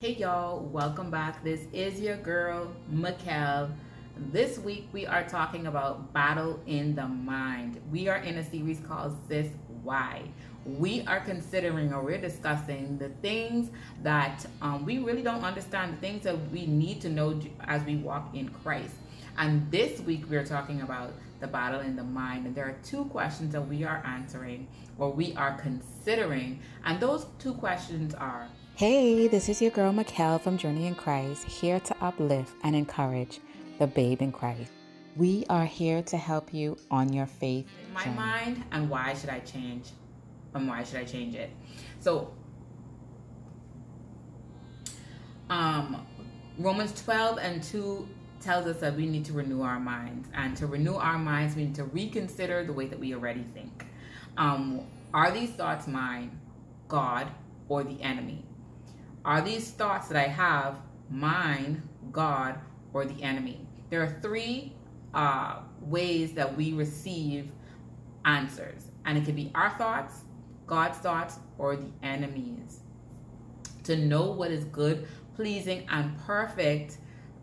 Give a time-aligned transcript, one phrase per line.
[0.00, 1.42] Hey y'all, welcome back.
[1.42, 3.68] This is your girl, Mikkel.
[4.30, 7.80] This week we are talking about battle in the mind.
[7.90, 9.48] We are in a series called Sis
[9.82, 10.22] Why.
[10.64, 13.70] We are considering or we're discussing the things
[14.04, 17.96] that um, we really don't understand, the things that we need to know as we
[17.96, 18.94] walk in Christ.
[19.36, 22.46] And this week we're talking about the battle in the mind.
[22.46, 26.60] And there are two questions that we are answering or we are considering.
[26.84, 28.46] And those two questions are
[28.78, 33.40] Hey, this is your girl Mikkel from Journey in Christ, here to uplift and encourage
[33.80, 34.70] the babe in Christ.
[35.16, 37.66] We are here to help you on your faith.
[37.92, 38.16] my journey.
[38.16, 39.88] mind and why should I change?
[40.54, 41.50] And why should I change it?
[41.98, 42.32] So
[45.50, 46.06] um
[46.56, 48.08] Romans 12 and 2
[48.40, 50.28] tells us that we need to renew our minds.
[50.34, 53.86] And to renew our minds, we need to reconsider the way that we already think.
[54.36, 56.38] Um, are these thoughts mine,
[56.86, 57.26] God,
[57.68, 58.44] or the enemy?
[59.28, 62.58] Are these thoughts that I have mine, God,
[62.94, 63.60] or the enemy?
[63.90, 64.72] There are three
[65.12, 67.52] uh, ways that we receive
[68.24, 70.22] answers, and it could be our thoughts,
[70.66, 72.80] God's thoughts, or the enemy's.
[73.84, 76.96] To know what is good, pleasing, and perfect,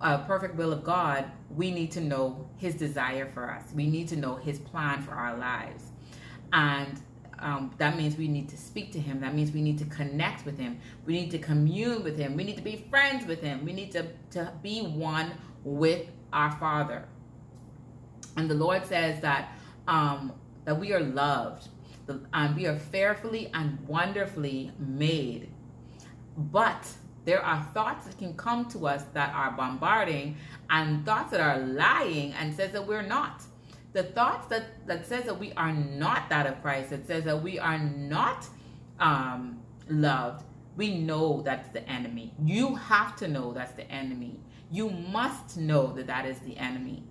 [0.00, 3.62] uh, perfect will of God, we need to know His desire for us.
[3.72, 5.84] We need to know His plan for our lives,
[6.52, 7.00] and
[7.40, 9.20] um, that means we need to speak to him.
[9.20, 10.80] That means we need to connect with him.
[11.06, 12.36] We need to commune with him.
[12.36, 13.64] We need to be friends with him.
[13.64, 15.32] We need to, to be one
[15.64, 17.04] with our Father.
[18.36, 19.52] And the Lord says that
[19.86, 20.32] um,
[20.64, 21.68] that we are loved,
[22.34, 25.48] and we are fearfully and wonderfully made.
[26.36, 26.86] But
[27.24, 30.36] there are thoughts that can come to us that are bombarding,
[30.70, 33.42] and thoughts that are lying and says that we're not
[33.98, 37.42] the thoughts that that says that we are not that of Christ, that says that
[37.42, 38.46] we are not
[39.00, 40.44] um, loved,
[40.76, 42.32] we know that's the enemy.
[42.44, 44.38] You have to know that's the enemy.
[44.70, 47.02] You must know that that is the enemy.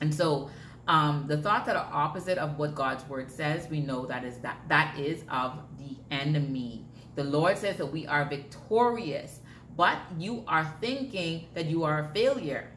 [0.00, 0.48] And so,
[0.86, 4.38] um, the thoughts that are opposite of what God's word says, we know that is
[4.38, 6.84] that that is of the enemy.
[7.16, 9.40] The Lord says that we are victorious,
[9.76, 12.70] but you are thinking that you are a failure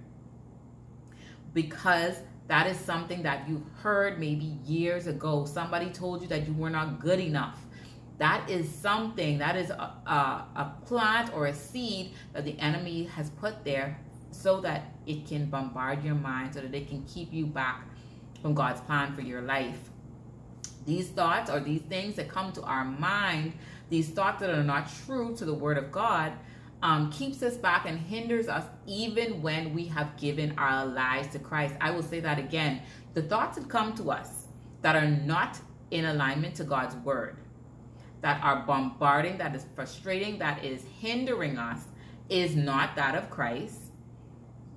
[1.53, 2.15] because
[2.49, 5.45] that is something that you've heard maybe years ago.
[5.45, 7.59] Somebody told you that you were not good enough.
[8.17, 13.03] That is something, that is a, a, a, plant or a seed that the enemy
[13.03, 13.99] has put there
[14.31, 17.83] so that it can bombard your mind, so that it can keep you back
[18.41, 19.91] from God's plan for your life.
[20.87, 23.53] These thoughts or these things that come to our mind,
[23.91, 26.33] these thoughts that are not true to the Word of God,
[26.81, 31.39] um, keeps us back and hinders us even when we have given our lives to
[31.39, 31.75] Christ.
[31.81, 32.81] I will say that again.
[33.13, 34.47] The thoughts that come to us
[34.81, 35.59] that are not
[35.91, 37.37] in alignment to God's word,
[38.21, 41.81] that are bombarding, that is frustrating, that is hindering us,
[42.29, 43.81] is not that of Christ.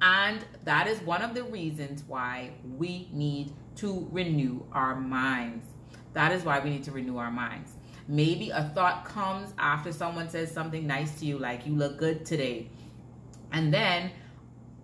[0.00, 5.66] And that is one of the reasons why we need to renew our minds.
[6.14, 7.74] That is why we need to renew our minds.
[8.08, 12.24] Maybe a thought comes after someone says something nice to you, like you look good
[12.24, 12.68] today.
[13.52, 14.10] And then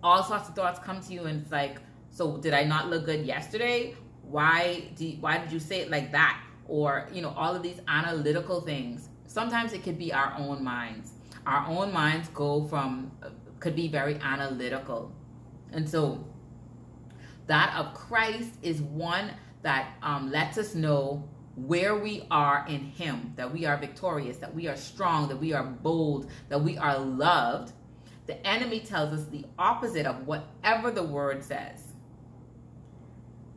[0.01, 3.05] all sorts of thoughts come to you, and it's like, so did I not look
[3.05, 3.95] good yesterday?
[4.23, 6.41] Why did, why did you say it like that?
[6.67, 9.09] Or, you know, all of these analytical things.
[9.27, 11.11] Sometimes it could be our own minds.
[11.45, 13.11] Our own minds go from,
[13.59, 15.11] could be very analytical.
[15.71, 16.23] And so
[17.47, 19.31] that of Christ is one
[19.61, 21.27] that um, lets us know
[21.67, 25.53] where we are in Him, that we are victorious, that we are strong, that we
[25.53, 27.73] are bold, that we are loved,
[28.27, 31.81] the enemy tells us the opposite of whatever the word says.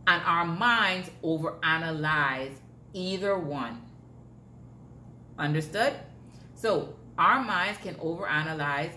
[0.07, 2.55] And our minds overanalyze
[2.95, 3.83] either one.
[5.39, 5.95] Understood?
[6.55, 8.93] So our minds can overanalyze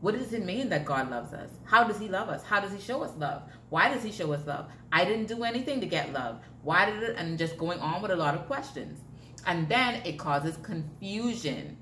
[0.00, 1.50] what does it mean that God loves us?
[1.64, 2.42] How does He love us?
[2.42, 3.42] How does He show us love?
[3.70, 4.66] Why does He show us love?
[4.92, 6.40] I didn't do anything to get love.
[6.62, 7.16] Why did it?
[7.16, 9.00] And just going on with a lot of questions.
[9.46, 11.76] And then it causes confusion.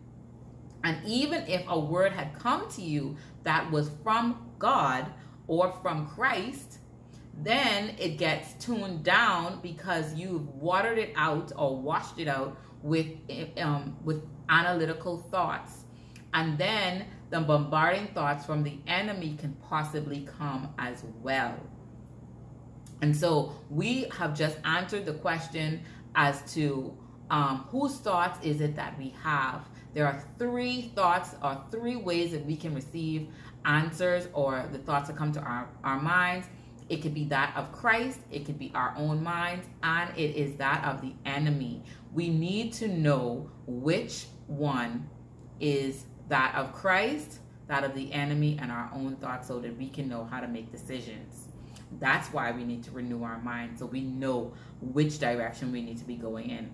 [0.84, 5.06] And even if a word had come to you that was from God
[5.46, 6.78] or from Christ,
[7.42, 13.06] then it gets tuned down because you've watered it out or washed it out with
[13.58, 15.83] um, with analytical thoughts.
[16.34, 21.58] And then the bombarding thoughts from the enemy can possibly come as well.
[23.02, 25.82] And so we have just answered the question
[26.14, 26.96] as to
[27.30, 29.62] um, whose thoughts is it that we have.
[29.94, 33.28] There are three thoughts or three ways that we can receive
[33.64, 36.48] answers or the thoughts that come to our, our minds.
[36.88, 40.56] It could be that of Christ, it could be our own minds, and it is
[40.56, 41.82] that of the enemy.
[42.12, 45.08] We need to know which one
[45.60, 49.88] is that of Christ, that of the enemy, and our own thoughts so that we
[49.88, 51.48] can know how to make decisions.
[52.00, 55.98] That's why we need to renew our mind so we know which direction we need
[55.98, 56.72] to be going in.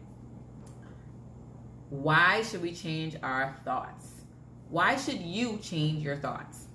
[1.91, 4.07] Why should we change our thoughts?
[4.69, 6.67] Why should you change your thoughts?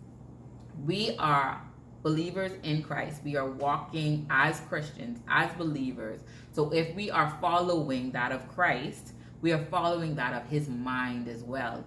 [0.85, 1.61] We are
[2.03, 3.21] believers in Christ.
[3.23, 6.19] We are walking as Christians, as believers.
[6.51, 11.27] So if we are following that of Christ, we are following that of his mind
[11.27, 11.83] as well.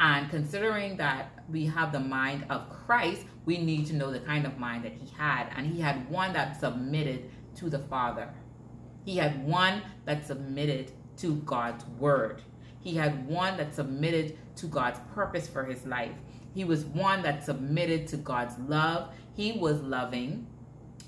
[0.00, 4.46] And considering that we have the mind of Christ, we need to know the kind
[4.46, 5.48] of mind that he had.
[5.54, 8.30] And he had one that submitted to the Father.
[9.04, 12.40] He had one that submitted to God's word.
[12.80, 16.12] He had one that submitted to God's purpose for his life.
[16.54, 19.12] He was one that submitted to God's love.
[19.36, 20.46] He was loving.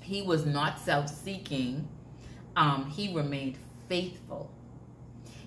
[0.02, 1.88] He was not self seeking.
[2.56, 3.56] Um, he remained
[3.88, 4.50] faithful.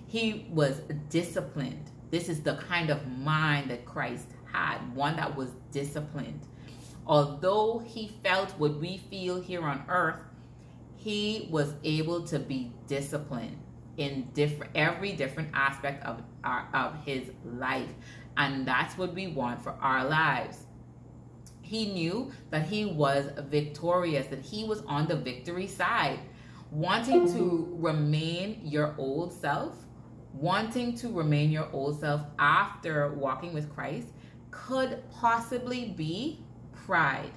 [0.08, 1.90] He was disciplined.
[2.10, 6.40] This is the kind of mind that Christ had, one that was disciplined.
[7.06, 10.20] Although he felt what we feel here on earth,
[10.96, 13.58] he was able to be disciplined
[13.96, 17.88] in different every different aspect of our of his life.
[18.36, 20.66] And that's what we want for our lives.
[21.62, 26.20] He knew that he was victorious, that he was on the victory side.
[26.70, 29.85] Wanting to remain your old self
[30.40, 34.08] wanting to remain your old self after walking with Christ
[34.50, 36.40] could possibly be
[36.72, 37.32] pride.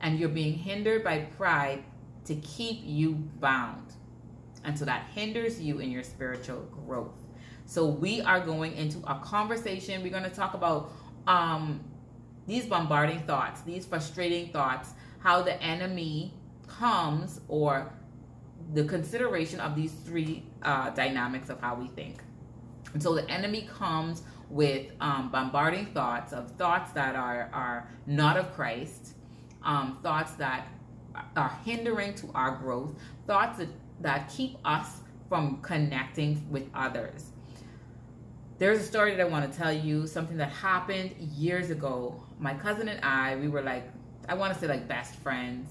[0.00, 1.84] And you're being hindered by pride
[2.24, 3.94] to keep you bound.
[4.64, 7.24] And so that hinders you in your spiritual growth.
[7.64, 10.02] So we are going into a conversation.
[10.02, 10.92] We're going to talk about
[11.26, 11.80] um,
[12.46, 16.32] these bombarding thoughts, these frustrating thoughts, how the enemy
[16.66, 17.92] comes or
[18.72, 22.22] the consideration of these three uh, dynamics of how we think.
[22.94, 28.36] And so the enemy comes with um, bombarding thoughts of thoughts that are, are not
[28.36, 29.14] of Christ,
[29.62, 30.68] um, thoughts that
[31.36, 32.94] are hindering to our growth,
[33.26, 33.68] thoughts that,
[34.00, 37.32] that keep us from connecting with others.
[38.58, 42.20] There's a story that I want to tell you, something that happened years ago.
[42.40, 43.84] My cousin and I, we were like,
[44.28, 45.68] I want to say like best friends.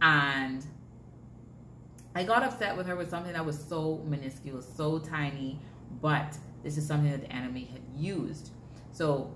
[0.00, 0.64] And
[2.14, 5.60] I got upset with her with something that was so minuscule, so tiny,
[6.00, 6.36] but
[6.66, 8.50] this is something that the enemy had used.
[8.90, 9.32] So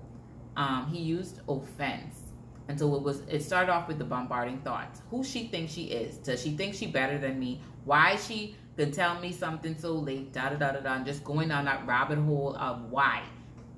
[0.57, 2.19] um, he used offense.
[2.67, 5.01] And so it was it started off with the bombarding thoughts.
[5.09, 6.17] Who she thinks she is.
[6.17, 7.61] Does she think she better than me?
[7.85, 11.23] Why she can tell me something so late, da da da da da, and just
[11.23, 13.23] going down that rabbit hole of why.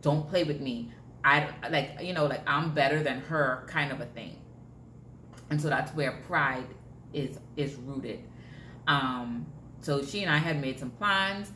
[0.01, 0.91] Don't play with me.
[1.23, 4.35] I like you know, like I'm better than her kind of a thing.
[5.51, 6.67] And so that's where pride
[7.13, 8.23] is is rooted.
[8.87, 9.45] Um,
[9.81, 11.51] so she and I had made some plans.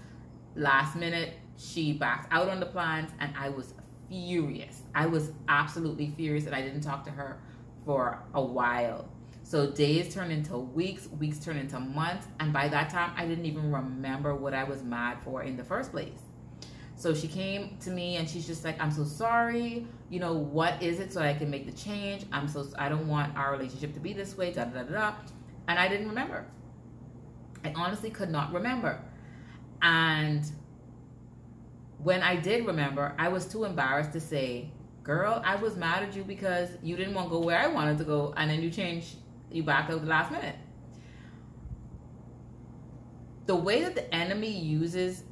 [0.55, 3.73] Last minute, she backed out on the plans and I was
[4.09, 4.81] furious.
[4.95, 7.39] I was absolutely furious that I didn't talk to her
[7.83, 9.09] for a while.
[9.43, 13.45] So days turned into weeks, weeks turned into months, and by that time I didn't
[13.45, 16.19] even remember what I was mad for in the first place.
[16.95, 19.87] So she came to me and she's just like, "I'm so sorry.
[20.09, 22.25] You know what is it so I can make the change?
[22.31, 25.13] I'm so I don't want our relationship to be this way." Da da da da.
[25.67, 26.45] And I didn't remember.
[27.63, 28.99] I honestly could not remember.
[29.81, 30.43] And
[32.03, 34.71] when I did remember, I was too embarrassed to say,
[35.03, 37.97] Girl, I was mad at you because you didn't want to go where I wanted
[37.99, 39.15] to go, and then you changed,
[39.49, 40.55] you backed up the last minute.
[43.45, 45.23] The way that the enemy uses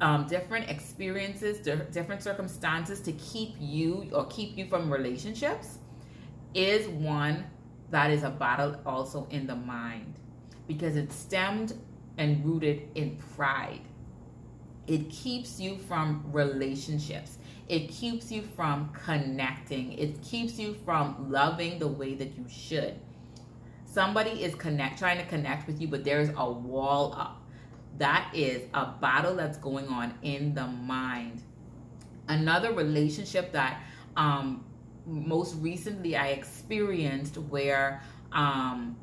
[0.00, 1.58] um, different experiences,
[1.92, 5.78] different circumstances to keep you or keep you from relationships
[6.52, 7.46] is one
[7.90, 10.14] that is a battle also in the mind
[10.66, 11.74] because it's stemmed
[12.18, 13.82] and rooted in pride
[14.86, 17.38] it keeps you from relationships.
[17.68, 19.92] It keeps you from connecting.
[19.94, 22.94] It keeps you from loving the way that you should.
[23.84, 27.42] Somebody is connect trying to connect with you, but there's a wall up.
[27.98, 31.42] That is a battle that's going on in the mind.
[32.28, 33.82] Another relationship that
[34.16, 34.64] um,
[35.06, 38.02] most recently I experienced where
[38.32, 38.96] um,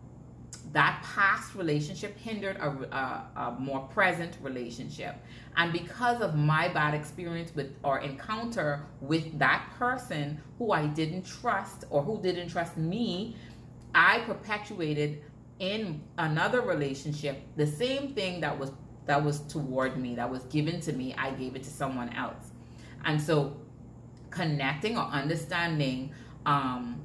[0.72, 5.15] that past relationship hindered a, a, a, more present relationship.
[5.58, 11.25] And because of my bad experience with or encounter with that person who I didn't
[11.25, 13.36] trust or who didn't trust me,
[13.93, 15.22] I perpetuated
[15.60, 18.72] in another relationship the same thing that was
[19.05, 22.51] that was toward me, that was given to me, I gave it to someone else.
[23.03, 23.58] And so
[24.29, 26.12] connecting or understanding
[26.46, 27.02] um,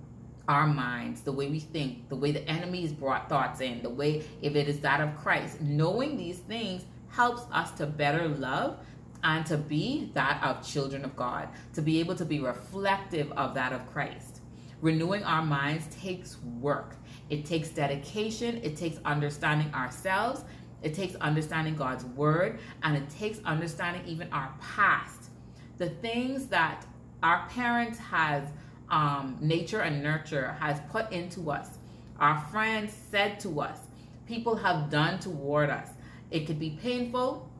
[0.48, 3.90] our minds, the way we think, the way the enemy has brought thoughts in, the
[3.90, 5.60] way if it is that of Christ.
[5.60, 8.78] Knowing these things helps us to better love
[9.22, 13.54] and to be that of children of God, to be able to be reflective of
[13.54, 14.40] that of Christ.
[14.80, 16.96] Renewing our minds takes work.
[17.28, 20.44] It takes dedication, it takes understanding ourselves,
[20.82, 25.30] it takes understanding God's word, and it takes understanding even our past.
[25.76, 26.86] The things that
[27.22, 28.44] our parents has
[28.90, 31.78] um, nature and nurture has put into us,
[32.18, 33.78] our friends said to us,
[34.26, 35.88] people have done toward us.
[36.30, 37.50] It could be painful,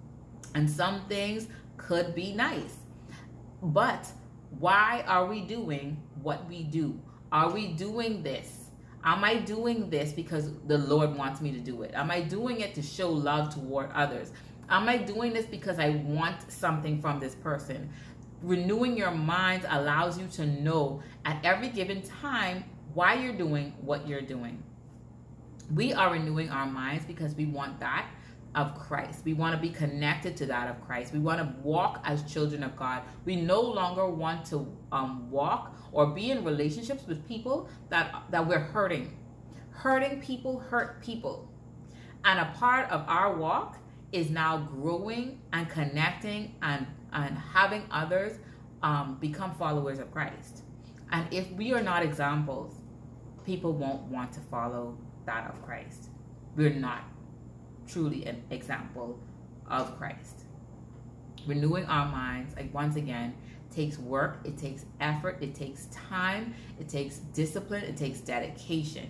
[0.54, 2.76] and some things could be nice.
[3.62, 4.06] But
[4.58, 6.99] why are we doing what we do?
[7.32, 8.70] Are we doing this?
[9.04, 11.92] Am I doing this because the Lord wants me to do it?
[11.94, 14.32] Am I doing it to show love toward others?
[14.68, 17.88] Am I doing this because I want something from this person?
[18.42, 22.64] Renewing your mind allows you to know at every given time
[22.95, 24.62] why you're doing what you're doing.
[25.75, 28.07] We are renewing our minds because we want that
[28.54, 29.25] of Christ.
[29.25, 31.12] We want to be connected to that of Christ.
[31.12, 33.02] We want to walk as children of God.
[33.25, 38.47] We no longer want to um, walk or be in relationships with people that that
[38.47, 39.16] we're hurting.
[39.71, 41.49] Hurting people hurt people.
[42.25, 43.78] And a part of our walk
[44.12, 48.38] is now growing and connecting and, and having others
[48.83, 50.62] um, become followers of Christ.
[51.11, 52.75] And if we are not examples,
[53.45, 54.97] people won't want to follow
[55.27, 56.09] that of Christ.
[56.57, 57.03] We're not
[57.87, 59.19] truly an example
[59.67, 60.45] of Christ.
[61.47, 63.35] Renewing our minds, like once again,
[63.71, 69.09] takes work, it takes effort, it takes time, it takes discipline, it takes dedication.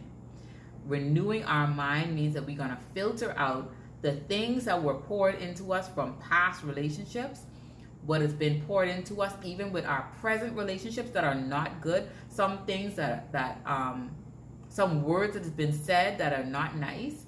[0.87, 5.37] Renewing our mind means that we're going to filter out the things that were poured
[5.37, 7.41] into us from past relationships,
[8.07, 12.09] what has been poured into us, even with our present relationships that are not good,
[12.29, 14.11] some things that that um,
[14.69, 17.27] some words that has been said that are not nice,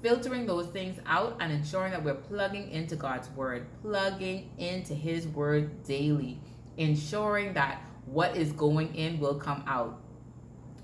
[0.00, 5.26] filtering those things out and ensuring that we're plugging into God's word, plugging into His
[5.28, 6.40] word daily,
[6.76, 10.00] ensuring that what is going in will come out.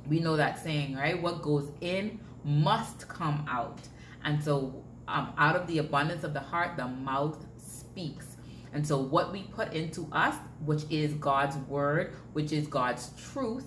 [0.07, 1.21] We know that saying, right?
[1.21, 3.81] What goes in must come out.
[4.25, 8.37] And so, um, out of the abundance of the heart, the mouth speaks.
[8.73, 13.65] And so, what we put into us, which is God's word, which is God's truth,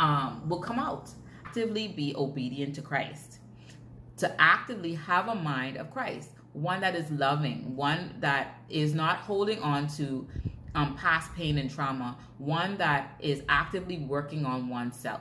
[0.00, 1.10] um, will come out.
[1.46, 3.38] Actively be obedient to Christ
[4.16, 9.18] to actively have a mind of Christ, one that is loving, one that is not
[9.18, 10.26] holding on to
[10.74, 15.20] um, past pain and trauma, one that is actively working on oneself.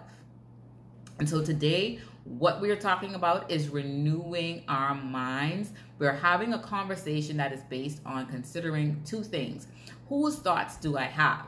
[1.19, 5.71] And so today, what we're talking about is renewing our minds.
[5.99, 9.67] We're having a conversation that is based on considering two things
[10.09, 11.47] whose thoughts do I have?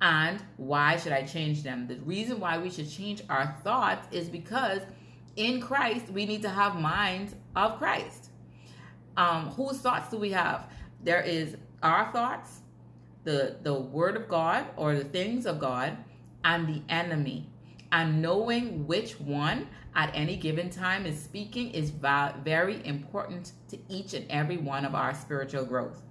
[0.00, 1.86] And why should I change them?
[1.86, 4.80] The reason why we should change our thoughts is because
[5.36, 8.30] in Christ, we need to have minds of Christ.
[9.16, 10.68] Um, whose thoughts do we have?
[11.04, 12.60] There is our thoughts,
[13.24, 15.96] the the word of God or the things of God,
[16.44, 17.48] and the enemy.
[17.92, 24.14] And knowing which one at any given time is speaking is very important to each
[24.14, 26.02] and every one of our spiritual growth.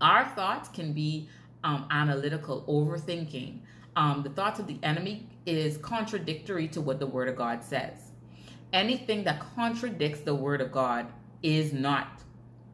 [0.00, 1.28] Our thoughts can be
[1.62, 3.60] um, analytical, overthinking.
[3.94, 8.06] Um, the thoughts of the enemy is contradictory to what the Word of God says
[8.72, 11.06] anything that contradicts the word of God
[11.42, 12.22] is not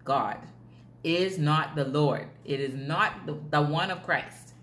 [0.05, 0.39] God,
[1.05, 2.27] is not the Lord.
[2.45, 4.55] It is not the, the one of Christ.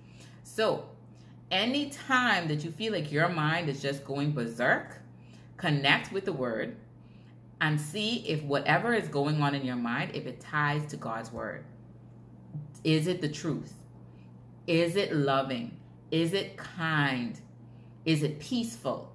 [0.44, 0.90] So,
[1.52, 4.98] anytime that you feel like your mind is just going berserk,
[5.58, 6.76] connect with the word
[7.62, 11.32] and see if whatever is going on in your mind, if it ties to God's
[11.32, 11.66] word.
[12.84, 13.74] Is it the truth?
[14.68, 15.78] Is it loving?
[16.12, 17.40] Is it kind?
[18.06, 19.12] Is it peaceful?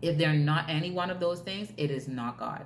[0.00, 2.64] If they're not any one of those things, it is not God.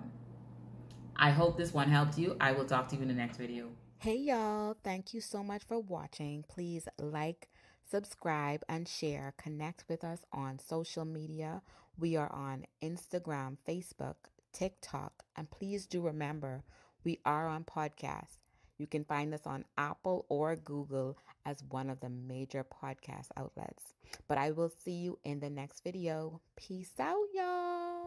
[1.16, 2.36] I hope this one helped you.
[2.40, 3.68] I will talk to you in the next video.
[3.98, 4.76] Hey, y'all.
[4.84, 6.44] Thank you so much for watching.
[6.48, 7.48] Please like,
[7.90, 9.34] subscribe, and share.
[9.36, 11.62] Connect with us on social media.
[11.98, 14.16] We are on Instagram, Facebook,
[14.52, 16.64] TikTok, and please do remember
[17.04, 18.40] we are on podcasts.
[18.78, 23.94] You can find us on Apple or Google as one of the major podcast outlets.
[24.26, 26.40] But I will see you in the next video.
[26.56, 28.03] Peace out, y'all.